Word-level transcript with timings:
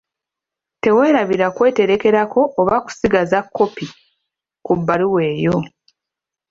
Teweerabira 0.81 1.47
kweterekerako 1.55 2.41
oba 2.61 2.75
kusigaza 2.85 3.37
'kkopi', 3.43 3.95
ku 4.65 4.71
bbaluwa 4.79 5.21
eyo. 5.31 5.55